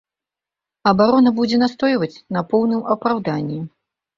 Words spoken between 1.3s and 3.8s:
будзе настойваць на поўным апраўданні.